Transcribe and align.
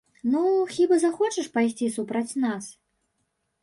Ну, 0.35 0.39
хіба 0.77 0.95
захочаш 1.05 1.51
пайсці 1.59 1.93
супраць 2.01 2.37
нас? 2.49 2.63